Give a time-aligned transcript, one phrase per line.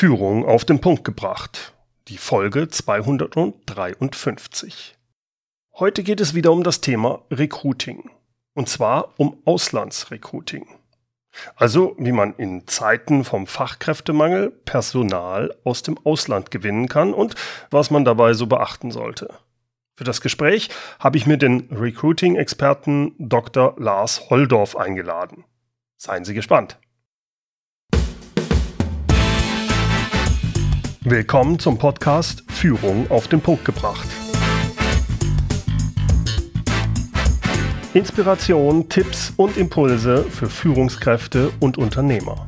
[0.00, 1.74] Führung auf den Punkt gebracht.
[2.08, 4.96] Die Folge 253.
[5.74, 8.08] Heute geht es wieder um das Thema Recruiting.
[8.54, 10.66] Und zwar um Auslandsrecruiting.
[11.54, 17.34] Also wie man in Zeiten vom Fachkräftemangel Personal aus dem Ausland gewinnen kann und
[17.70, 19.34] was man dabei so beachten sollte.
[19.96, 23.74] Für das Gespräch habe ich mir den Recruiting-Experten Dr.
[23.76, 25.44] Lars Holdorf eingeladen.
[25.98, 26.78] Seien Sie gespannt.
[31.04, 34.06] Willkommen zum Podcast Führung auf den Punkt gebracht.
[37.94, 42.46] Inspiration, Tipps und Impulse für Führungskräfte und Unternehmer.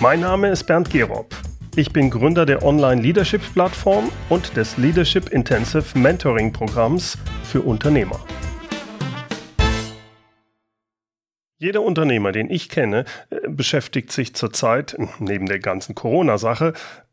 [0.00, 1.32] Mein Name ist Bernd Gerob.
[1.76, 8.18] Ich bin Gründer der Online-Leadership-Plattform und des Leadership Intensive Mentoring-Programms für Unternehmer.
[11.58, 16.72] Jeder Unternehmer, den ich kenne, äh, beschäftigt sich zurzeit neben der ganzen Corona-Sache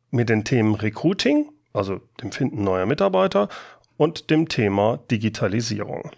[0.10, 3.50] mit den Themen Recruiting, also dem Finden neuer Mitarbeiter,
[3.98, 6.12] und dem Thema Digitalisierung.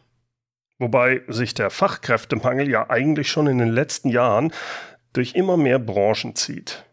[0.79, 4.53] Wobei sich der Fachkräftemangel ja eigentlich schon in den letzten Jahren
[5.11, 6.85] durch immer mehr Branchen zieht.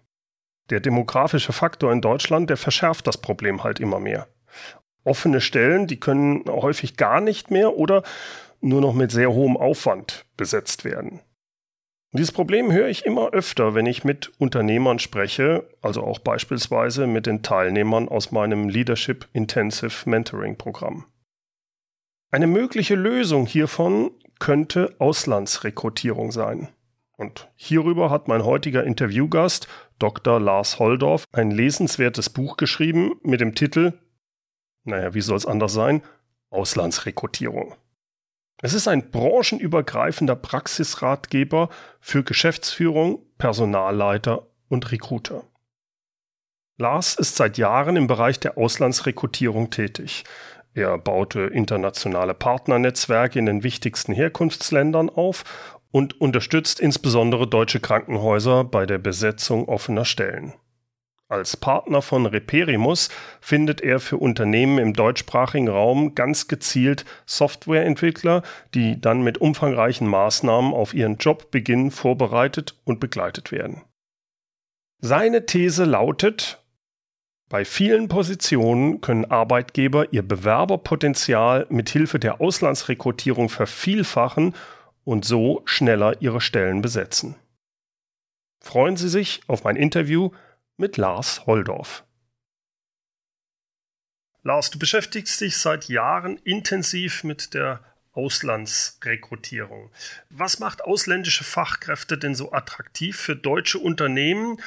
[0.68, 4.28] Der demografische Faktor in Deutschland, der verschärft das Problem halt immer mehr.
[5.04, 8.02] Offene Stellen, die können häufig gar nicht mehr oder
[8.60, 11.20] nur noch mit sehr hohem Aufwand besetzt werden.
[12.12, 17.26] Dieses Problem höre ich immer öfter, wenn ich mit Unternehmern spreche, also auch beispielsweise mit
[17.26, 21.06] den Teilnehmern aus meinem Leadership Intensive Mentoring Programm.
[22.32, 26.68] Eine mögliche Lösung hiervon könnte Auslandsrekrutierung sein.
[27.16, 29.68] Und hierüber hat mein heutiger Interviewgast,
[30.00, 30.40] Dr.
[30.40, 33.92] Lars Holdorf, ein lesenswertes Buch geschrieben mit dem Titel,
[34.84, 36.02] naja, wie soll es anders sein,
[36.48, 37.74] Auslandsrekrutierung.
[38.62, 45.44] Es ist ein branchenübergreifender Praxisratgeber für Geschäftsführung, Personalleiter und Recruiter.
[46.76, 50.24] Lars ist seit Jahren im Bereich der Auslandsrekrutierung tätig.
[50.72, 55.44] Er baute internationale Partnernetzwerke in den wichtigsten Herkunftsländern auf
[55.90, 60.54] und unterstützt insbesondere deutsche Krankenhäuser bei der Besetzung offener Stellen.
[61.30, 63.08] Als Partner von Reperimus
[63.40, 68.42] findet er für Unternehmen im deutschsprachigen Raum ganz gezielt Softwareentwickler,
[68.74, 73.82] die dann mit umfangreichen Maßnahmen auf ihren Jobbeginn vorbereitet und begleitet werden.
[74.98, 76.64] Seine These lautet,
[77.48, 84.56] bei vielen Positionen können Arbeitgeber ihr Bewerberpotenzial mit Hilfe der Auslandsrekrutierung vervielfachen
[85.04, 87.36] und so schneller ihre Stellen besetzen.
[88.60, 90.30] Freuen Sie sich auf mein Interview
[90.80, 92.04] mit Lars Holdorf.
[94.42, 97.80] Lars, du beschäftigst dich seit Jahren intensiv mit der
[98.12, 99.90] Auslandsrekrutierung.
[100.30, 104.60] Was macht ausländische Fachkräfte denn so attraktiv für deutsche Unternehmen?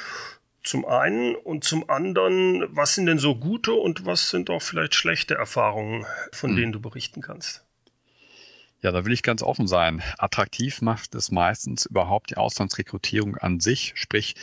[0.62, 4.94] Zum einen und zum anderen, was sind denn so gute und was sind auch vielleicht
[4.94, 6.56] schlechte Erfahrungen, von hm.
[6.56, 7.63] denen du berichten kannst?
[8.84, 10.02] Ja, da will ich ganz offen sein.
[10.18, 14.34] Attraktiv macht es meistens überhaupt die Auslandsrekrutierung an sich, sprich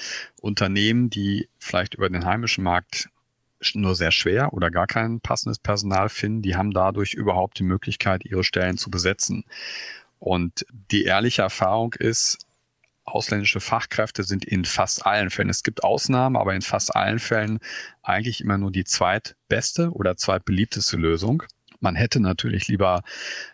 [0.42, 3.10] Unternehmen, die vielleicht über den heimischen Markt
[3.76, 8.26] nur sehr schwer oder gar kein passendes Personal finden, die haben dadurch überhaupt die Möglichkeit,
[8.26, 9.46] ihre Stellen zu besetzen.
[10.18, 12.40] Und die ehrliche Erfahrung ist,
[13.04, 17.60] ausländische Fachkräfte sind in fast allen Fällen, es gibt Ausnahmen, aber in fast allen Fällen
[18.02, 21.44] eigentlich immer nur die zweitbeste oder zweitbeliebteste Lösung.
[21.82, 23.04] Man hätte natürlich lieber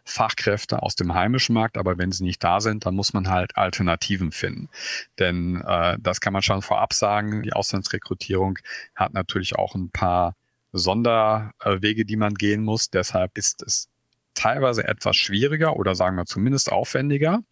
[0.03, 3.57] Fachkräfte aus dem heimischen Markt, aber wenn sie nicht da sind, dann muss man halt
[3.57, 4.69] Alternativen finden.
[5.17, 8.59] Denn äh, das kann man schon vorab sagen, die Auslandsrekrutierung
[8.95, 10.35] hat natürlich auch ein paar
[10.73, 12.89] Sonderwege, die man gehen muss.
[12.89, 13.89] Deshalb ist es
[14.33, 17.43] teilweise etwas schwieriger oder sagen wir zumindest aufwendiger.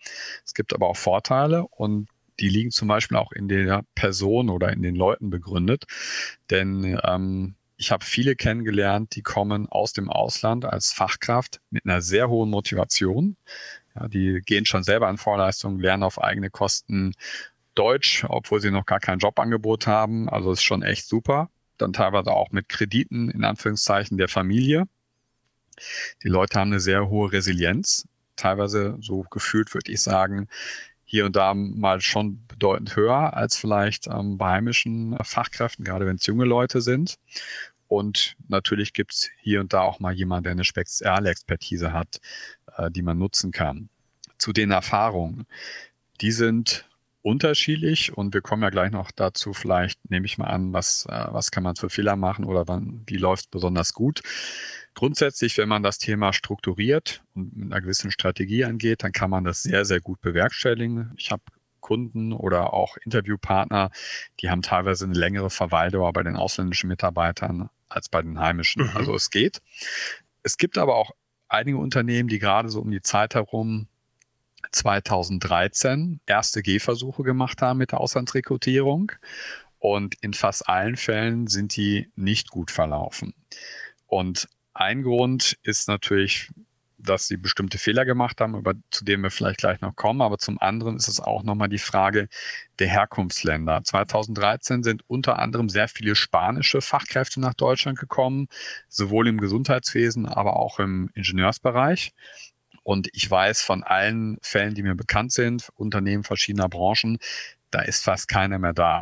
[0.46, 2.10] Es gibt aber auch Vorteile und
[2.40, 5.86] die liegen zum Beispiel auch in der Person oder in den Leuten begründet.
[6.50, 12.02] Denn ähm, ich habe viele kennengelernt, die kommen aus dem Ausland als Fachkraft mit einer
[12.02, 13.38] sehr hohen Motivation.
[13.96, 17.14] Ja, die gehen schon selber an Vorleistungen, lernen auf eigene Kosten
[17.76, 20.30] Deutsch, obwohl sie noch gar kein Jobangebot haben.
[20.30, 21.50] Also ist schon echt super.
[21.78, 24.86] Dann teilweise auch mit Krediten in Anführungszeichen der Familie.
[26.24, 28.08] Die Leute haben eine sehr hohe Resilienz.
[28.38, 30.48] Teilweise so gefühlt würde ich sagen,
[31.16, 36.18] hier und da mal schon bedeutend höher als vielleicht ähm, bei heimischen Fachkräften, gerade wenn
[36.18, 37.16] es junge Leute sind.
[37.88, 42.20] Und natürlich gibt es hier und da auch mal jemand, der eine spezielle Expertise hat,
[42.76, 43.88] äh, die man nutzen kann.
[44.38, 45.46] Zu den Erfahrungen.
[46.20, 46.86] Die sind
[47.26, 51.26] unterschiedlich und wir kommen ja gleich noch dazu, vielleicht nehme ich mal an, was, äh,
[51.32, 54.22] was kann man für Fehler machen oder wann, wie läuft besonders gut.
[54.94, 59.44] Grundsätzlich, wenn man das Thema strukturiert und mit einer gewissen Strategie angeht, dann kann man
[59.44, 61.14] das sehr, sehr gut bewerkstelligen.
[61.18, 61.42] Ich habe
[61.80, 63.90] Kunden oder auch Interviewpartner,
[64.40, 68.84] die haben teilweise eine längere Verweildauer bei den ausländischen Mitarbeitern als bei den heimischen.
[68.84, 68.92] Mhm.
[68.94, 69.62] Also es geht.
[70.44, 71.10] Es gibt aber auch
[71.48, 73.88] einige Unternehmen, die gerade so um die Zeit herum
[74.72, 79.12] 2013 erste Gehversuche gemacht haben mit der Auslandsrekrutierung.
[79.80, 83.34] Und in fast allen Fällen sind die nicht gut verlaufen.
[84.08, 86.50] Und ein Grund ist natürlich,
[86.98, 90.22] dass sie bestimmte Fehler gemacht haben, über, zu denen wir vielleicht gleich noch kommen.
[90.22, 92.28] Aber zum anderen ist es auch nochmal die Frage
[92.80, 93.84] der Herkunftsländer.
[93.84, 98.48] 2013 sind unter anderem sehr viele spanische Fachkräfte nach Deutschland gekommen,
[98.90, 102.14] sowohl im Gesundheitswesen, aber auch im Ingenieursbereich.
[102.86, 107.18] Und ich weiß von allen Fällen, die mir bekannt sind, Unternehmen verschiedener Branchen,
[107.72, 109.02] da ist fast keiner mehr da.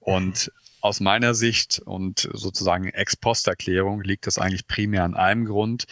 [0.00, 0.50] Und
[0.80, 5.84] aus meiner Sicht und sozusagen Ex-Post-Erklärung liegt das eigentlich primär an einem Grund.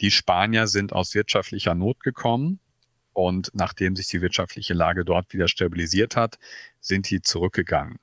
[0.00, 2.60] Die Spanier sind aus wirtschaftlicher Not gekommen
[3.12, 6.38] und nachdem sich die wirtschaftliche Lage dort wieder stabilisiert hat,
[6.80, 7.98] sind die zurückgegangen.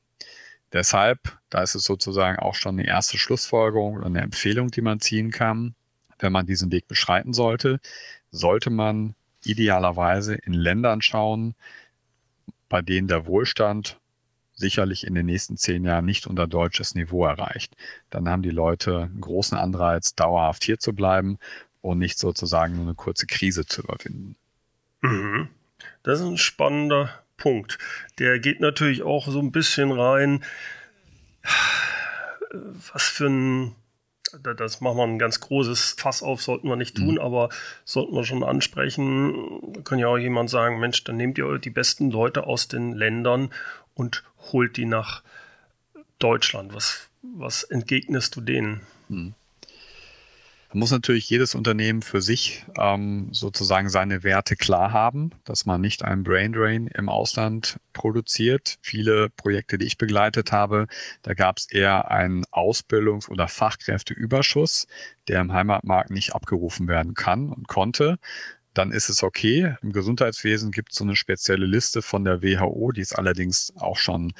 [0.74, 5.00] Deshalb, da ist es sozusagen auch schon eine erste Schlussfolgerung oder eine Empfehlung, die man
[5.00, 5.76] ziehen kann,
[6.20, 7.80] wenn man diesen Weg beschreiten sollte,
[8.36, 11.56] sollte man idealerweise in Ländern schauen,
[12.70, 14.00] bei denen der Wohlstand
[14.54, 17.76] sicherlich in den nächsten zehn Jahren nicht unter deutsches Niveau erreicht.
[18.10, 21.38] Dann haben die Leute einen großen Anreiz, dauerhaft hier zu bleiben
[21.82, 24.36] und nicht sozusagen nur eine kurze Krise zu überwinden.
[25.02, 25.50] Mhm.
[26.04, 27.78] Das ist ein spannender Punkt.
[28.18, 30.44] Der geht natürlich auch so ein bisschen rein,
[32.94, 33.76] was für ein
[34.42, 37.20] das machen wir ein ganz großes Fass auf, sollten wir nicht tun, mhm.
[37.22, 37.50] aber
[37.84, 39.74] sollten wir schon ansprechen.
[39.74, 42.94] Da kann ja auch jemand sagen, Mensch, dann nehmt ihr die besten Leute aus den
[42.94, 43.52] Ländern
[43.94, 45.24] und holt die nach
[46.20, 46.74] Deutschland.
[46.74, 48.82] Was, was entgegnest du denen?
[49.10, 49.34] Mhm.
[50.76, 55.80] Da muss natürlich jedes Unternehmen für sich ähm, sozusagen seine Werte klar haben, dass man
[55.80, 58.78] nicht einen Brain Drain im Ausland produziert.
[58.82, 60.88] Viele Projekte, die ich begleitet habe,
[61.22, 64.86] da gab es eher einen Ausbildungs- oder Fachkräfteüberschuss,
[65.30, 68.20] der im Heimatmarkt nicht abgerufen werden kann und konnte
[68.74, 69.78] dann ist es okay.
[69.82, 73.96] Im Gesundheitswesen gibt es so eine spezielle Liste von der WHO, die ist allerdings auch
[73.96, 74.34] schon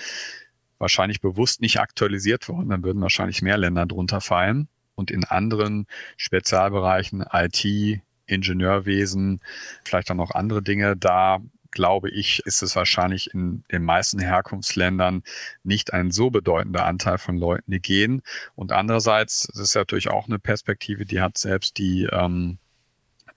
[0.80, 2.68] wahrscheinlich bewusst nicht aktualisiert worden.
[2.68, 5.88] Dann würden wahrscheinlich mehr Länder drunter fallen und in anderen
[6.18, 9.40] Spezialbereichen IT, Ingenieurwesen,
[9.84, 11.42] vielleicht auch noch andere Dinge, da
[11.76, 15.24] glaube ich, ist es wahrscheinlich in den meisten Herkunftsländern
[15.64, 18.24] nicht ein so bedeutender Anteil von Leuten, die gehen.
[18.56, 22.58] Und andererseits, das ist natürlich auch eine Perspektive, die hat selbst die, ähm,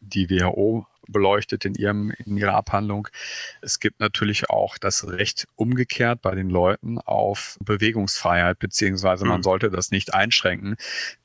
[0.01, 3.09] die WHO beleuchtet in, ihrem, in ihrer Abhandlung.
[3.61, 9.43] Es gibt natürlich auch das Recht umgekehrt bei den Leuten auf Bewegungsfreiheit, beziehungsweise man mhm.
[9.45, 10.77] sollte das nicht einschränken.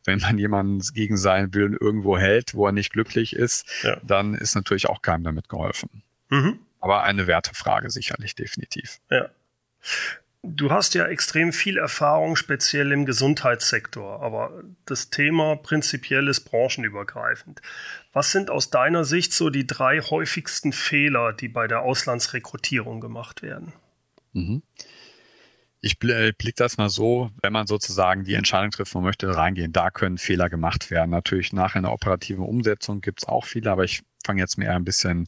[0.06, 3.97] Wenn man jemanden gegen seinen Willen irgendwo hält, wo er nicht glücklich ist, ja.
[4.03, 6.03] dann ist natürlich auch keinem damit geholfen.
[6.30, 6.59] Mhm.
[6.80, 9.00] Aber eine Wertefrage sicherlich definitiv.
[9.09, 9.30] Ja.
[10.45, 17.62] Du hast ja extrem viel Erfahrung, speziell im Gesundheitssektor, aber das Thema prinzipiell ist branchenübergreifend.
[18.12, 23.42] Was sind aus deiner Sicht so die drei häufigsten Fehler, die bei der Auslandsrekrutierung gemacht
[23.42, 23.72] werden?
[24.34, 24.63] Mhm.
[25.80, 29.92] Ich blicke das mal so, wenn man sozusagen die Entscheidung trifft, man möchte reingehen, da
[29.92, 31.10] können Fehler gemacht werden.
[31.10, 34.86] Natürlich nach einer operativen Umsetzung gibt es auch viele, aber ich fange jetzt mehr ein
[34.86, 35.28] bisschen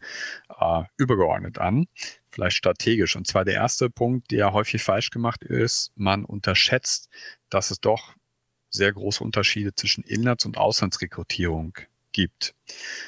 [0.59, 1.87] äh, übergeordnet an,
[2.35, 3.15] vielleicht strategisch.
[3.15, 7.09] Und zwar der erste Punkt, der häufig falsch gemacht ist, man unterschätzt,
[7.49, 8.13] dass es doch
[8.69, 11.77] sehr große Unterschiede zwischen Inlands- und Auslandsrekrutierung
[12.15, 12.55] gibt.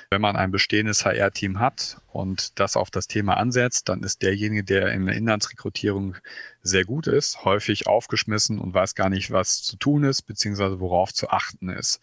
[0.10, 4.66] Wenn man ein bestehendes HR-Team hat und das auf das Thema ansetzt, dann ist derjenige,
[4.66, 6.18] der in der Inlandsrekrutierung
[6.62, 11.14] sehr gut ist, häufig aufgeschmissen und weiß gar nicht, was zu tun ist, beziehungsweise worauf
[11.14, 12.02] zu achten ist.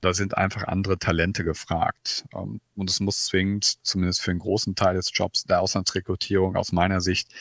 [0.00, 2.24] Da sind einfach andere Talente gefragt.
[2.32, 6.70] Ähm, und es muss zwingend, zumindest für einen großen Teil des Jobs der Auslandsrekrutierung aus
[6.70, 7.34] meiner Sicht,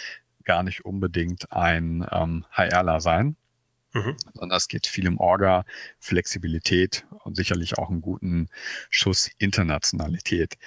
[0.45, 3.35] gar nicht unbedingt ein ähm, HRler sein
[3.95, 4.17] Mhm.
[4.33, 5.63] Sondern es geht viel um Orga,
[5.99, 8.49] Flexibilität und sicherlich auch einen guten
[8.89, 10.57] Schuss Internationalität.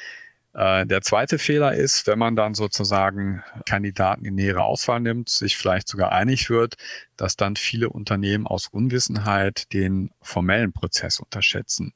[0.54, 5.58] Äh, der zweite Fehler ist, wenn man dann sozusagen Kandidaten in nähere Auswahl nimmt, sich
[5.58, 6.76] vielleicht sogar einig wird,
[7.16, 11.92] dass dann viele Unternehmen aus Unwissenheit den formellen Prozess unterschätzen.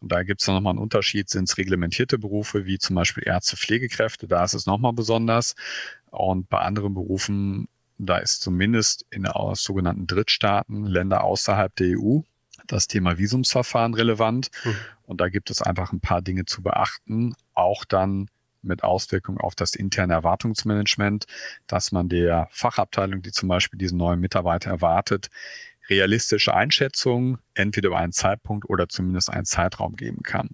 [0.00, 3.58] Und da gibt es nochmal einen Unterschied, sind es reglementierte Berufe wie zum Beispiel Ärzte,
[3.58, 5.54] Pflegekräfte, da ist es nochmal besonders.
[6.10, 7.68] Und bei anderen Berufen
[8.06, 12.20] da ist zumindest in sogenannten Drittstaaten, Länder außerhalb der EU,
[12.66, 14.50] das Thema Visumsverfahren relevant.
[14.64, 14.76] Mhm.
[15.04, 18.28] Und da gibt es einfach ein paar Dinge zu beachten, auch dann
[18.62, 21.24] mit Auswirkungen auf das interne Erwartungsmanagement,
[21.66, 25.28] dass man der Fachabteilung, die zum Beispiel diesen neuen Mitarbeiter erwartet,
[25.88, 30.50] realistische Einschätzungen entweder über einen Zeitpunkt oder zumindest einen Zeitraum geben kann.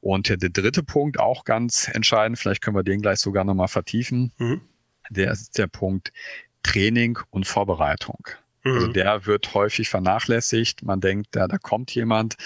[0.00, 4.32] Und der dritte Punkt, auch ganz entscheidend, vielleicht können wir den gleich sogar nochmal vertiefen,
[4.38, 4.60] mhm
[5.10, 6.12] der ist der Punkt
[6.62, 8.28] Training und Vorbereitung.
[8.64, 8.92] Also mhm.
[8.94, 10.82] der wird häufig vernachlässigt.
[10.82, 12.36] Man denkt, ja, da kommt jemand,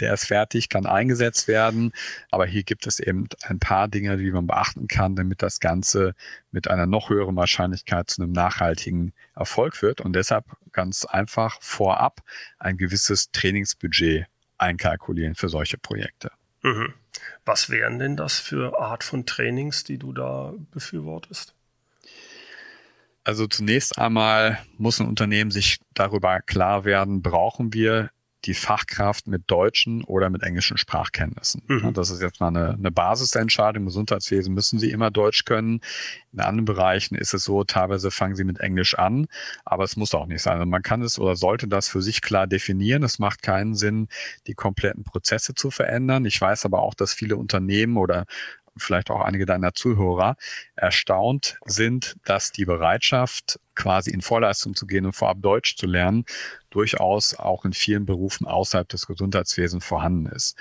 [0.00, 1.92] der ist fertig, kann eingesetzt werden.
[2.32, 6.14] Aber hier gibt es eben ein paar Dinge, die man beachten kann, damit das Ganze
[6.50, 10.00] mit einer noch höheren Wahrscheinlichkeit zu einem nachhaltigen Erfolg wird.
[10.00, 12.20] Und deshalb ganz einfach vorab
[12.58, 14.26] ein gewisses Trainingsbudget
[14.58, 16.32] einkalkulieren für solche Projekte.
[16.62, 16.94] Mhm.
[17.44, 21.54] Was wären denn das für Art von Trainings, die du da befürwortest?
[23.24, 28.10] Also zunächst einmal muss ein Unternehmen sich darüber klar werden, brauchen wir
[28.46, 31.62] die Fachkraft mit deutschen oder mit englischen Sprachkenntnissen.
[31.66, 31.92] Mhm.
[31.92, 33.82] Das ist jetzt mal eine, eine Basisentscheidung.
[33.82, 35.80] Im Gesundheitswesen müssen sie immer Deutsch können.
[36.32, 39.26] In anderen Bereichen ist es so, teilweise fangen sie mit Englisch an,
[39.64, 40.54] aber es muss auch nicht sein.
[40.54, 43.02] Also man kann es oder sollte das für sich klar definieren.
[43.02, 44.08] Es macht keinen Sinn,
[44.46, 46.24] die kompletten Prozesse zu verändern.
[46.24, 48.24] Ich weiß aber auch, dass viele Unternehmen oder
[48.76, 50.36] vielleicht auch einige deiner Zuhörer
[50.76, 56.24] erstaunt sind, dass die Bereitschaft, quasi in Vorleistung zu gehen und vorab Deutsch zu lernen,
[56.70, 60.56] durchaus auch in vielen Berufen außerhalb des Gesundheitswesens vorhanden ist.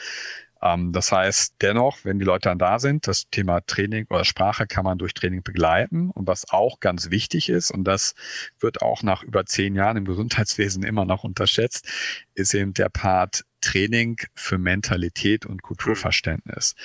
[0.62, 4.68] Ähm, das heißt, dennoch, wenn die Leute dann da sind, das Thema Training oder Sprache
[4.68, 6.10] kann man durch Training begleiten.
[6.12, 8.16] Und was auch ganz wichtig ist, und das
[8.60, 11.88] wird auch nach über zehn Jahren im Gesundheitswesen immer noch unterschätzt,
[12.34, 16.76] ist eben der Part Training für Mentalität und Kulturverständnis.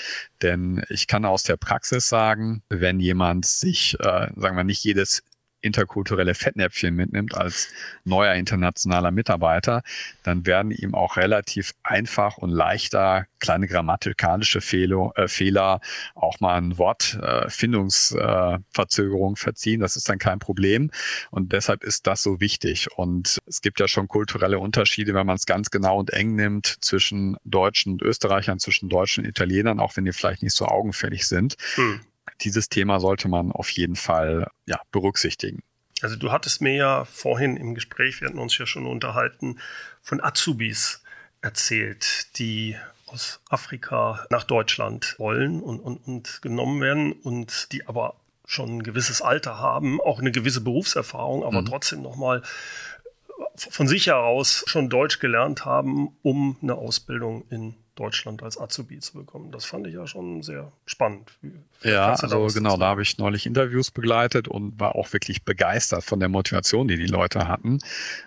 [0.42, 5.22] Denn ich kann aus der Praxis sagen, wenn jemand sich, äh, sagen wir nicht jedes
[5.64, 7.72] interkulturelle Fettnäpfchen mitnimmt als
[8.04, 9.82] neuer internationaler Mitarbeiter,
[10.22, 15.80] dann werden ihm auch relativ einfach und leichter kleine grammatikalische Fehler, äh, Fehler
[16.14, 19.80] auch mal ein Wortfindungsverzögerung äh, verziehen.
[19.80, 20.90] Das ist dann kein Problem.
[21.30, 22.88] Und deshalb ist das so wichtig.
[22.96, 26.76] Und es gibt ja schon kulturelle Unterschiede, wenn man es ganz genau und eng nimmt
[26.80, 31.26] zwischen Deutschen und Österreichern, zwischen Deutschen und Italienern, auch wenn die vielleicht nicht so augenfällig
[31.26, 31.56] sind.
[31.74, 32.00] Hm
[32.40, 35.62] dieses Thema sollte man auf jeden Fall ja, berücksichtigen.
[36.02, 39.58] Also du hattest mir ja vorhin im Gespräch, wir hatten uns ja schon unterhalten,
[40.02, 41.02] von Azubis
[41.40, 42.76] erzählt, die
[43.06, 48.82] aus Afrika nach Deutschland wollen und, und, und genommen werden und die aber schon ein
[48.82, 51.66] gewisses Alter haben, auch eine gewisse Berufserfahrung, aber mhm.
[51.66, 52.42] trotzdem nochmal
[53.56, 59.14] von sich heraus schon Deutsch gelernt haben, um eine Ausbildung in Deutschland als Azubi zu
[59.14, 59.52] bekommen.
[59.52, 61.32] Das fand ich ja schon sehr spannend.
[61.82, 66.20] Ja, also genau, da habe ich neulich Interviews begleitet und war auch wirklich begeistert von
[66.20, 67.78] der Motivation, die die Leute hatten.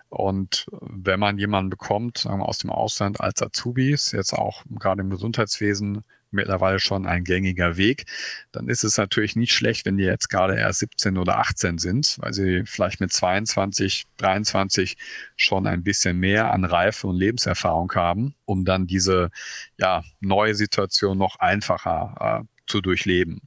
[0.10, 5.02] Und wenn man jemanden bekommt, sagen wir aus dem Ausland als Azubis, jetzt auch gerade
[5.02, 8.06] im Gesundheitswesen mittlerweile schon ein gängiger Weg,
[8.52, 12.18] dann ist es natürlich nicht schlecht, wenn die jetzt gerade erst 17 oder 18 sind,
[12.20, 14.98] weil sie vielleicht mit 22, 23
[15.36, 19.30] schon ein bisschen mehr an Reife und Lebenserfahrung haben, um dann diese
[19.78, 23.42] ja, neue Situation noch einfacher äh, zu durchleben.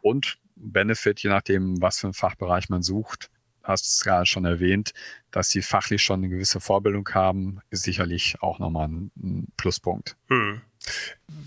[0.00, 3.30] Und Benefit, je nachdem, was für einen Fachbereich man sucht,
[3.62, 4.92] hast es gerade schon erwähnt,
[5.30, 10.16] dass sie fachlich schon eine gewisse Vorbildung haben, ist sicherlich auch nochmal ein, Pluspunkt.
[10.28, 10.60] Hm.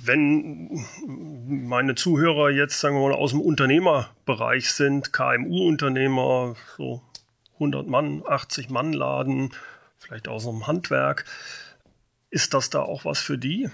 [0.07, 0.85] Wenn
[1.47, 7.01] meine Zuhörer jetzt, sagen wir mal, aus dem Unternehmerbereich sind, KMU-Unternehmer, so
[7.55, 9.53] 100 Mann, 80 Mann Laden,
[9.97, 11.25] vielleicht aus einem Handwerk,
[12.29, 13.69] ist das da auch was für die?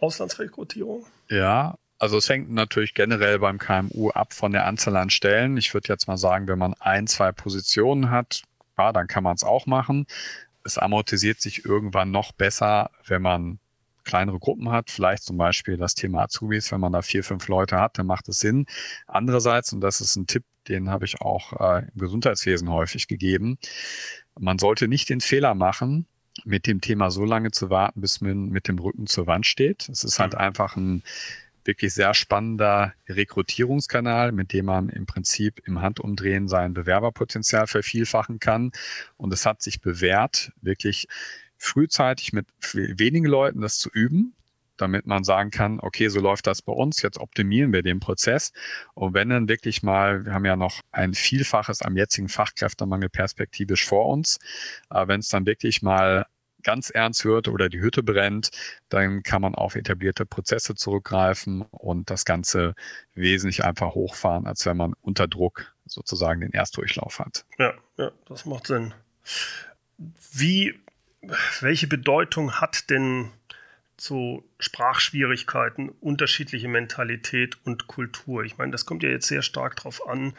[0.00, 1.06] Auslandsrekrutierung?
[1.28, 5.56] Ja, also es hängt natürlich generell beim KMU ab von der Anzahl an Stellen.
[5.56, 8.42] Ich würde jetzt mal sagen, wenn man ein, zwei Positionen hat,
[8.76, 10.06] ja, dann kann man es auch machen.
[10.64, 13.58] Es amortisiert sich irgendwann noch besser, wenn man
[14.04, 17.78] kleinere Gruppen hat, vielleicht zum Beispiel das Thema Azubis, wenn man da vier, fünf Leute
[17.78, 18.66] hat, dann macht es Sinn.
[19.06, 23.58] Andererseits, und das ist ein Tipp, den habe ich auch äh, im Gesundheitswesen häufig gegeben,
[24.38, 26.06] man sollte nicht den Fehler machen,
[26.44, 29.88] mit dem Thema so lange zu warten, bis man mit dem Rücken zur Wand steht.
[29.88, 31.02] Es ist halt einfach ein
[31.64, 38.72] wirklich sehr spannender Rekrutierungskanal, mit dem man im Prinzip im Handumdrehen sein Bewerberpotenzial vervielfachen kann.
[39.16, 41.06] Und es hat sich bewährt, wirklich
[41.62, 44.34] frühzeitig mit wenigen Leuten das zu üben,
[44.76, 48.52] damit man sagen kann, okay, so läuft das bei uns, jetzt optimieren wir den Prozess.
[48.94, 53.86] Und wenn dann wirklich mal, wir haben ja noch ein Vielfaches am jetzigen Fachkräftemangel perspektivisch
[53.86, 54.38] vor uns,
[54.90, 56.26] wenn es dann wirklich mal
[56.64, 58.50] ganz ernst wird oder die Hütte brennt,
[58.88, 62.74] dann kann man auf etablierte Prozesse zurückgreifen und das Ganze
[63.14, 67.44] wesentlich einfach hochfahren, als wenn man unter Druck sozusagen den Erstdurchlauf hat.
[67.58, 68.94] Ja, ja, das macht Sinn.
[70.32, 70.80] Wie
[71.60, 73.30] welche Bedeutung hat denn
[73.96, 78.44] so Sprachschwierigkeiten, unterschiedliche Mentalität und Kultur?
[78.44, 80.34] Ich meine, das kommt ja jetzt sehr stark darauf an,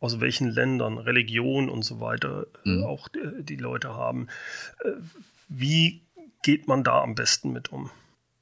[0.00, 2.84] aus welchen Ländern, Religion und so weiter äh, mhm.
[2.84, 4.28] auch die, äh, die, Leute haben.
[4.84, 4.90] Äh,
[5.48, 6.02] wie
[6.42, 7.90] geht man da am besten mit um?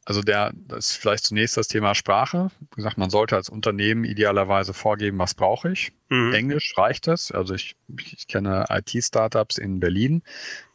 [0.07, 2.51] Also der, das ist vielleicht zunächst das Thema Sprache.
[2.61, 5.93] Wie gesagt, man sollte als Unternehmen idealerweise vorgeben, was brauche ich.
[6.11, 6.35] Mhm.
[6.35, 7.33] Englisch reicht das.
[7.33, 7.75] Also ich,
[8.13, 10.23] ich kenne IT-Startups in Berlin.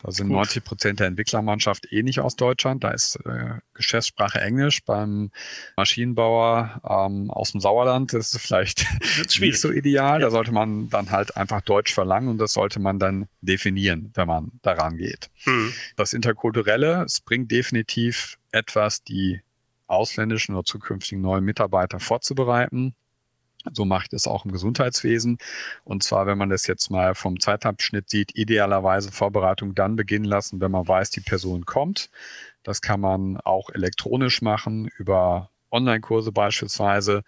[0.02, 0.38] Da sind Gut.
[0.38, 2.84] 90 Prozent der Entwicklermannschaft eh nicht aus Deutschland.
[2.84, 4.84] Da ist äh, Geschäftssprache Englisch.
[4.84, 5.30] Beim
[5.78, 8.88] Maschinenbauer ähm, aus dem Sauerland ist vielleicht
[9.40, 10.20] nicht so ideal.
[10.20, 10.26] Ja.
[10.26, 14.28] Da sollte man dann halt einfach Deutsch verlangen und das sollte man dann definieren, wenn
[14.28, 15.30] man daran geht.
[15.46, 15.72] Mhm.
[15.98, 19.42] Das Interkulturelle, es bringt definitiv etwas, die
[19.88, 22.96] ausländischen oder zukünftigen neuen Mitarbeiter vorzubereiten.
[23.74, 25.38] So mache ich das auch im Gesundheitswesen.
[25.84, 30.62] Und zwar, wenn man das jetzt mal vom Zeitabschnitt sieht, idealerweise Vorbereitung dann beginnen lassen,
[30.62, 32.10] wenn man weiß, die Person kommt.
[32.64, 37.24] Das kann man auch elektronisch machen über Online-Kurse beispielsweise.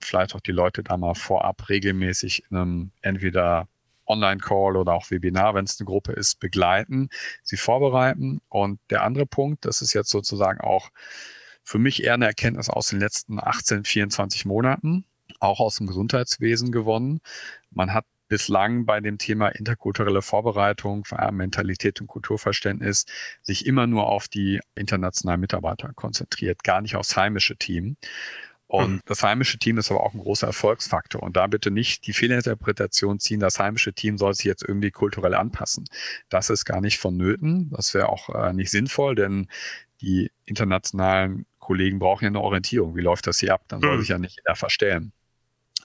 [0.00, 3.68] Vielleicht auch die Leute da mal vorab regelmäßig in einem entweder
[4.08, 7.08] Online-Call oder auch Webinar, wenn es eine Gruppe ist, begleiten,
[7.42, 8.40] sie vorbereiten.
[8.48, 10.90] Und der andere Punkt, das ist jetzt sozusagen auch
[11.62, 15.04] für mich eher eine Erkenntnis aus den letzten 18, 24 Monaten
[15.40, 17.20] auch aus dem Gesundheitswesen gewonnen.
[17.70, 23.06] Man hat bislang bei dem Thema interkulturelle Vorbereitung, Mentalität und Kulturverständnis
[23.42, 27.96] sich immer nur auf die internationalen Mitarbeiter konzentriert, gar nicht aufs heimische Team.
[28.68, 29.00] Und mhm.
[29.06, 31.22] das heimische Team ist aber auch ein großer Erfolgsfaktor.
[31.22, 35.34] Und da bitte nicht die Fehlinterpretation ziehen, das heimische Team soll sich jetzt irgendwie kulturell
[35.34, 35.86] anpassen.
[36.28, 37.70] Das ist gar nicht vonnöten.
[37.70, 39.48] Das wäre auch äh, nicht sinnvoll, denn
[40.02, 42.94] die internationalen Kollegen brauchen ja eine Orientierung.
[42.94, 43.62] Wie läuft das hier ab?
[43.68, 44.00] Dann soll mhm.
[44.00, 45.12] sich ja nicht jeder verstellen.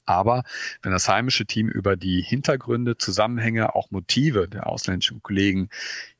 [0.05, 0.43] Aber
[0.81, 5.69] wenn das heimische Team über die Hintergründe, Zusammenhänge, auch Motive der ausländischen Kollegen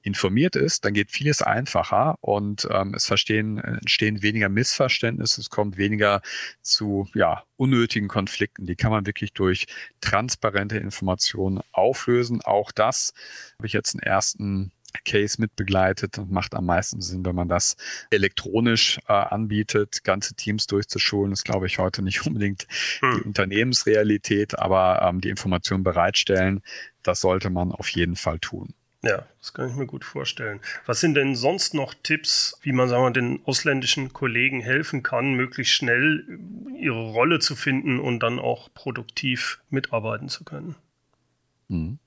[0.02, 5.78] informiert ist, dann geht vieles einfacher und ähm, es verstehen, entstehen weniger Missverständnisse, es kommt
[5.78, 6.22] weniger
[6.62, 8.66] zu ja, unnötigen Konflikten.
[8.66, 9.66] Die kann man wirklich durch
[10.02, 12.42] transparente Informationen auflösen.
[12.42, 13.14] Auch das
[13.58, 14.72] habe ich jetzt einen ersten
[15.06, 17.76] Case mitbegleitet und macht am meisten Sinn, wenn man das
[18.10, 20.04] elektronisch äh, anbietet.
[20.04, 22.68] Ganze Teams durchzuschulen ist, glaube ich, heute nicht unbedingt
[23.00, 23.18] hm.
[23.18, 26.62] die Unternehmensrealität, aber ähm, die Informationen bereitstellen,
[27.04, 28.74] das sollte man auf jeden Fall tun.
[29.04, 30.62] Ja, das kann ich mir gut vorstellen.
[30.86, 35.34] Was sind denn sonst noch Tipps, wie man sagen wir, den ausländischen Kollegen helfen kann,
[35.34, 36.26] möglichst schnell
[36.80, 40.76] ihre Rolle zu finden und dann auch produktiv mitarbeiten zu können?
[41.70, 42.00] Hm.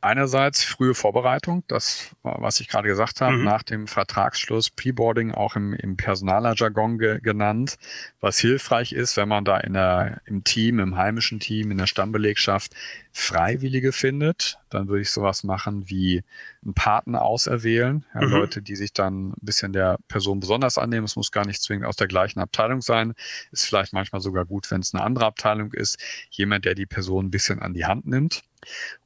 [0.00, 3.44] Einerseits frühe Vorbereitung, das, was ich gerade gesagt habe, mhm.
[3.44, 7.78] nach dem Vertragsschluss, Preboarding auch im, im Personalerjargon ge, genannt,
[8.20, 11.88] was hilfreich ist, wenn man da in der, im Team, im heimischen Team, in der
[11.88, 12.74] Stammbelegschaft
[13.12, 14.60] Freiwillige findet.
[14.70, 16.22] Dann würde ich sowas machen wie
[16.62, 18.04] einen Partner auserwählen.
[18.14, 18.30] Ja, mhm.
[18.30, 21.06] Leute, die sich dann ein bisschen der Person besonders annehmen.
[21.06, 23.14] Es muss gar nicht zwingend aus der gleichen Abteilung sein.
[23.50, 25.98] Ist vielleicht manchmal sogar gut, wenn es eine andere Abteilung ist.
[26.30, 28.44] Jemand, der die Person ein bisschen an die Hand nimmt.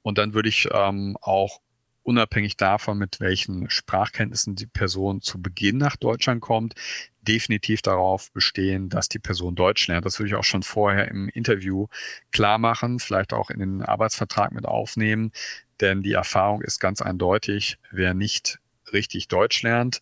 [0.03, 1.61] Und dann würde ich ähm, auch
[2.03, 6.75] unabhängig davon, mit welchen Sprachkenntnissen die Person zu Beginn nach Deutschland kommt,
[7.21, 10.05] definitiv darauf bestehen, dass die Person Deutsch lernt.
[10.05, 11.87] Das würde ich auch schon vorher im Interview
[12.33, 15.33] klar machen, vielleicht auch in den Arbeitsvertrag mit aufnehmen,
[15.81, 18.59] denn die Erfahrung ist ganz eindeutig, wer nicht
[18.93, 20.01] richtig Deutsch lernt,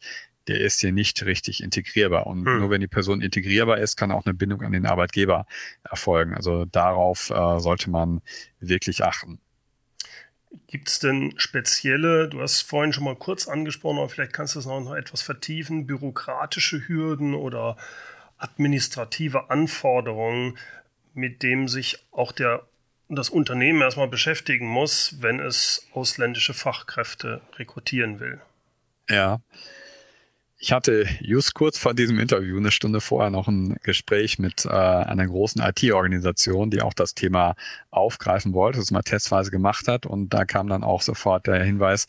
[0.51, 2.27] der ist hier nicht richtig integrierbar.
[2.27, 2.59] Und hm.
[2.59, 5.47] nur wenn die Person integrierbar ist, kann auch eine Bindung an den Arbeitgeber
[5.89, 6.35] erfolgen.
[6.35, 8.21] Also darauf äh, sollte man
[8.59, 9.39] wirklich achten.
[10.67, 14.59] Gibt es denn spezielle, du hast vorhin schon mal kurz angesprochen, aber vielleicht kannst du
[14.59, 17.77] es noch etwas vertiefen, bürokratische Hürden oder
[18.37, 20.59] administrative Anforderungen,
[21.15, 22.67] mit denen sich auch der,
[23.09, 28.41] das Unternehmen erstmal beschäftigen muss, wenn es ausländische Fachkräfte rekrutieren will?
[29.09, 29.41] Ja,
[30.63, 34.69] ich hatte just kurz vor diesem Interview, eine Stunde vorher, noch ein Gespräch mit äh,
[34.69, 37.57] einer großen IT-Organisation, die auch das Thema
[37.91, 40.05] aufgreifen wollte, das mal testweise gemacht hat.
[40.05, 42.07] Und da kam dann auch sofort der Hinweis,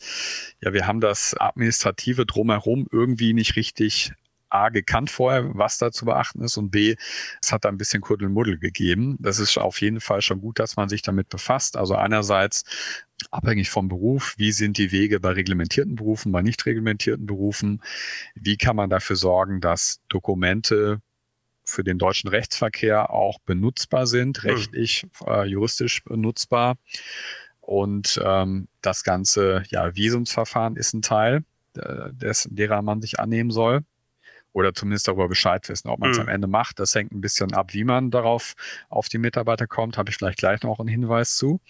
[0.60, 4.12] ja, wir haben das Administrative drumherum irgendwie nicht richtig
[4.52, 6.96] A, gekannt vorher, was da zu beachten ist und B,
[7.42, 9.16] es hat da ein bisschen Kuddelmuddel gegeben.
[9.18, 11.76] Das ist auf jeden Fall schon gut, dass man sich damit befasst.
[11.76, 12.64] Also einerseits
[13.30, 17.80] abhängig vom Beruf, wie sind die Wege bei reglementierten Berufen, bei nicht reglementierten Berufen,
[18.34, 21.00] wie kann man dafür sorgen, dass Dokumente
[21.64, 24.50] für den deutschen Rechtsverkehr auch benutzbar sind, hm.
[24.50, 26.76] rechtlich, äh, juristisch benutzbar.
[27.60, 31.44] Und ähm, das ganze ja, Visumsverfahren ist ein Teil,
[31.76, 33.84] äh, des, derer man sich annehmen soll
[34.52, 35.88] oder zumindest darüber Bescheid wissen.
[35.88, 36.22] Ob man es mhm.
[36.22, 38.54] am Ende macht, das hängt ein bisschen ab, wie man darauf
[38.88, 41.60] auf die Mitarbeiter kommt, habe ich vielleicht gleich noch einen Hinweis zu.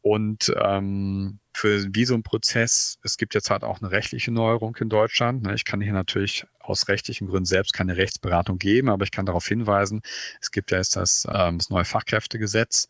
[0.00, 5.42] Und ähm, für den Visumprozess, es gibt jetzt halt auch eine rechtliche Neuerung in Deutschland.
[5.42, 5.54] Ne?
[5.54, 9.46] Ich kann hier natürlich aus rechtlichen Gründen selbst keine Rechtsberatung geben, aber ich kann darauf
[9.46, 10.02] hinweisen,
[10.40, 12.88] es gibt ja jetzt das, ähm, das neue Fachkräftegesetz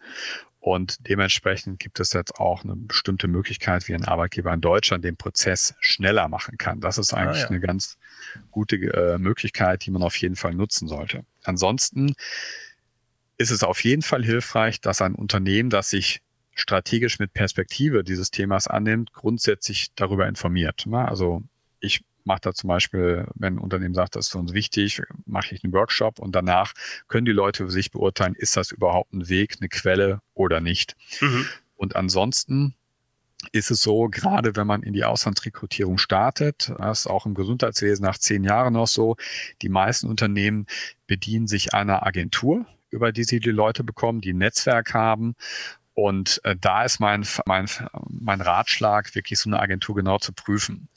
[0.74, 5.16] und dementsprechend gibt es jetzt auch eine bestimmte Möglichkeit, wie ein Arbeitgeber in Deutschland den
[5.16, 6.80] Prozess schneller machen kann.
[6.80, 7.48] Das ist eigentlich ah, ja.
[7.48, 7.96] eine ganz
[8.50, 11.24] gute äh, Möglichkeit, die man auf jeden Fall nutzen sollte.
[11.44, 12.14] Ansonsten
[13.38, 16.20] ist es auf jeden Fall hilfreich, dass ein Unternehmen, das sich
[16.54, 20.86] strategisch mit Perspektive dieses Themas annimmt, grundsätzlich darüber informiert.
[20.90, 21.42] Also
[21.80, 25.54] ich mache da zum Beispiel, wenn ein Unternehmen sagt, das ist für uns wichtig, mache
[25.54, 26.74] ich einen Workshop und danach
[27.08, 30.94] können die Leute für sich beurteilen, ist das überhaupt ein Weg, eine Quelle oder nicht.
[31.20, 31.46] Mhm.
[31.74, 32.74] Und ansonsten
[33.52, 38.04] ist es so, gerade wenn man in die Auslandsrekrutierung startet, das ist auch im Gesundheitswesen
[38.04, 39.16] nach zehn Jahren noch so,
[39.62, 40.66] die meisten Unternehmen
[41.06, 45.34] bedienen sich einer Agentur, über die sie die Leute bekommen, die ein Netzwerk haben
[45.98, 47.68] und äh, da ist mein, mein,
[48.08, 50.88] mein Ratschlag, wirklich so eine Agentur genau zu prüfen.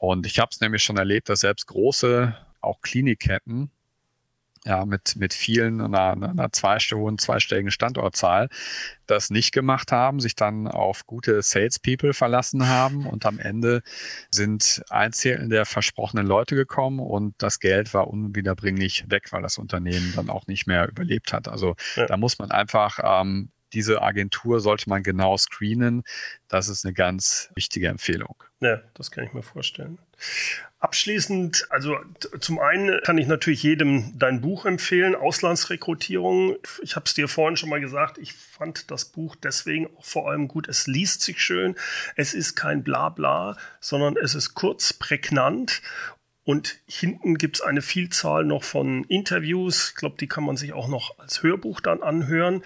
[0.00, 3.70] Und ich habe es nämlich schon erlebt, dass selbst große, auch Klinikketten,
[4.64, 8.48] ja, mit, mit vielen, einer, einer zweistelligen, zweistelligen Standortzahl,
[9.06, 13.82] das nicht gemacht haben, sich dann auf gute Salespeople verlassen haben und am Ende
[14.30, 19.58] sind ein Zählen der versprochenen Leute gekommen und das Geld war unwiederbringlich weg, weil das
[19.58, 21.46] Unternehmen dann auch nicht mehr überlebt hat.
[21.46, 22.06] Also ja.
[22.06, 26.02] da muss man einfach ähm, diese Agentur sollte man genau screenen.
[26.48, 28.42] Das ist eine ganz wichtige Empfehlung.
[28.60, 29.98] Ja, das kann ich mir vorstellen.
[30.80, 31.98] Abschließend, also
[32.40, 36.56] zum einen kann ich natürlich jedem dein Buch empfehlen, Auslandsrekrutierung.
[36.82, 40.30] Ich habe es dir vorhin schon mal gesagt, ich fand das Buch deswegen auch vor
[40.30, 40.68] allem gut.
[40.68, 41.74] Es liest sich schön,
[42.16, 45.82] es ist kein Blabla, sondern es ist kurz, prägnant
[46.44, 49.90] und hinten gibt es eine Vielzahl noch von Interviews.
[49.90, 52.64] Ich glaube, die kann man sich auch noch als Hörbuch dann anhören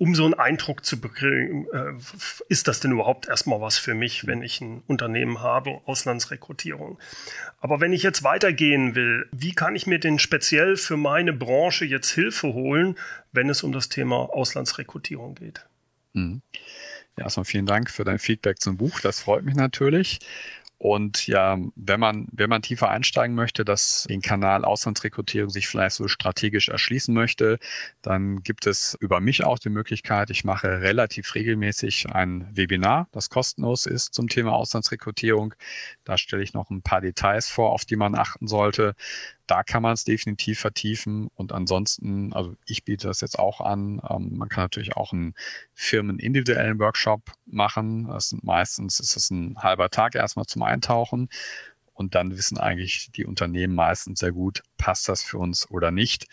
[0.00, 1.92] um so einen Eindruck zu bekriegen, äh,
[2.48, 6.98] ist das denn überhaupt erstmal was für mich, wenn ich ein Unternehmen habe, Auslandsrekrutierung.
[7.60, 11.84] Aber wenn ich jetzt weitergehen will, wie kann ich mir denn speziell für meine Branche
[11.84, 12.96] jetzt Hilfe holen,
[13.32, 15.66] wenn es um das Thema Auslandsrekrutierung geht?
[16.14, 16.40] Mhm.
[17.18, 19.00] Ja, erstmal vielen Dank für dein Feedback zum Buch.
[19.00, 20.20] Das freut mich natürlich.
[20.82, 25.96] Und ja, wenn man, wenn man tiefer einsteigen möchte, dass den Kanal Auslandsrekrutierung sich vielleicht
[25.96, 27.58] so strategisch erschließen möchte,
[28.00, 33.28] dann gibt es über mich auch die Möglichkeit, ich mache relativ regelmäßig ein Webinar, das
[33.28, 35.54] kostenlos ist zum Thema Auslandsrekrutierung.
[36.04, 38.94] Da stelle ich noch ein paar Details vor, auf die man achten sollte
[39.50, 41.28] da kann man es definitiv vertiefen.
[41.34, 44.00] Und ansonsten, also ich biete das jetzt auch an.
[44.08, 45.34] Ähm, man kann natürlich auch einen
[45.74, 48.06] firmenindividuellen Workshop machen.
[48.06, 51.28] Das sind meistens ist es ein halber Tag erstmal zum Eintauchen.
[51.92, 56.28] Und dann wissen eigentlich die Unternehmen meistens sehr gut, passt das für uns oder nicht.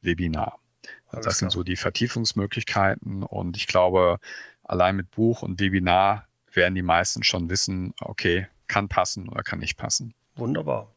[0.00, 0.58] Webinar.
[1.12, 4.18] Das sind so die Vertiefungsmöglichkeiten und ich glaube,
[4.62, 9.60] allein mit Buch und Webinar werden die meisten schon wissen, okay, kann passen oder kann
[9.60, 10.14] nicht passen.
[10.36, 10.92] Wunderbar.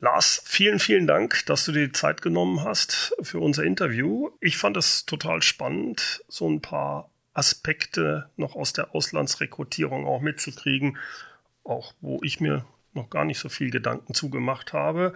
[0.00, 4.30] Lars, vielen, vielen Dank, dass du dir die Zeit genommen hast für unser Interview.
[4.40, 10.96] Ich fand es total spannend, so ein paar Aspekte noch aus der Auslandsrekrutierung auch mitzukriegen,
[11.64, 15.14] auch wo ich mir noch gar nicht so viel Gedanken zugemacht habe.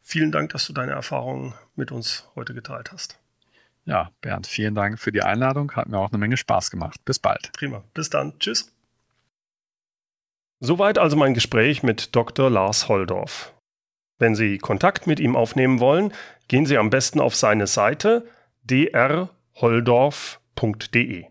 [0.00, 3.18] Vielen Dank, dass du deine Erfahrungen mit uns heute geteilt hast.
[3.84, 5.72] Ja, Bernd, vielen Dank für die Einladung.
[5.72, 7.04] Hat mir auch eine Menge Spaß gemacht.
[7.04, 7.52] Bis bald.
[7.54, 7.82] Prima.
[7.94, 8.38] Bis dann.
[8.38, 8.72] Tschüss.
[10.60, 12.50] Soweit also mein Gespräch mit Dr.
[12.50, 13.54] Lars Holdorf.
[14.18, 16.12] Wenn Sie Kontakt mit ihm aufnehmen wollen,
[16.48, 18.28] gehen Sie am besten auf seine Seite
[18.66, 21.24] drholdorf.de.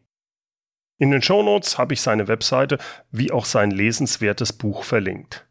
[0.99, 2.79] In den Shownotes habe ich seine Webseite
[3.11, 5.45] wie auch sein lesenswertes Buch verlinkt.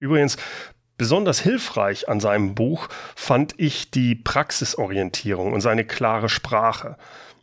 [0.00, 0.36] Übrigens,
[1.02, 2.86] Besonders hilfreich an seinem Buch
[3.16, 6.96] fand ich die Praxisorientierung und seine klare Sprache.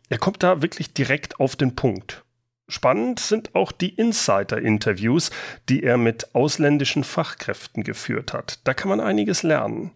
[0.08, 2.24] Er kommt da wirklich direkt auf den Punkt.
[2.68, 5.30] Spannend sind auch die Insider-Interviews,
[5.68, 8.60] die er mit ausländischen Fachkräften geführt hat.
[8.64, 9.90] Da kann man einiges lernen.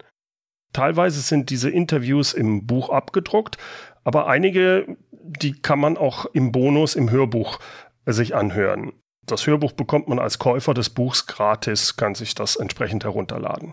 [0.75, 3.57] Teilweise sind diese Interviews im Buch abgedruckt,
[4.05, 7.61] aber einige, die kann man auch im Bonus im Hörbuch
[8.05, 8.93] sich anhören.
[9.27, 13.73] Das Hörbuch bekommt man als Käufer des Buchs gratis, kann sich das entsprechend herunterladen.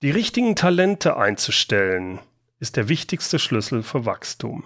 [0.00, 2.20] Die richtigen Talente einzustellen
[2.60, 4.62] ist der wichtigste Schlüssel für Wachstum.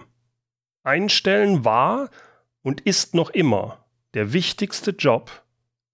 [0.83, 2.11] Einstellen war
[2.61, 5.43] und ist noch immer der wichtigste Job,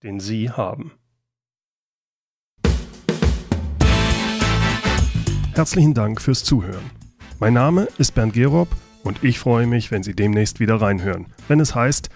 [0.03, 0.91] den Sie haben.
[5.55, 6.91] Herzlichen Dank fürs Zuhören.
[7.39, 8.69] Mein Name ist Bernd Gerob
[9.05, 12.11] und ich freue mich, wenn Sie demnächst wieder reinhören, wenn es heißt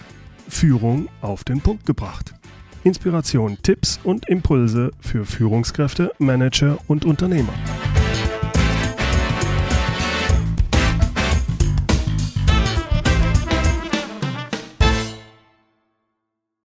[0.49, 2.35] Führung auf den Punkt gebracht.
[2.85, 7.53] Inspiration, Tipps und Impulse für Führungskräfte, Manager und Unternehmer.